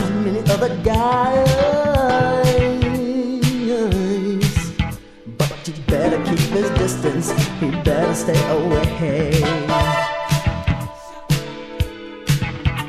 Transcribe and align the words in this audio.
so 0.00 0.08
many 0.24 0.40
other 0.50 0.74
guys. 0.82 1.46
But 5.38 5.68
you 5.68 5.74
better 5.86 6.18
keep 6.24 6.38
his 6.58 6.70
distance, 6.82 7.30
he 7.60 7.70
better 7.88 8.14
stay 8.14 8.40
away. 8.58 9.42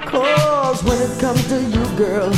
Cause 0.06 0.84
when 0.86 1.00
it 1.02 1.20
comes 1.20 1.44
to 1.50 1.58
you, 1.74 1.84
girl, 1.98 2.32